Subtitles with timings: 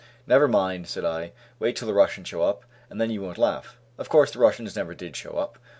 [0.25, 3.77] "Never mind," said I, "wait till the Russians show up, and then you won't laugh."
[3.99, 5.59] Of course the Russians never did show up.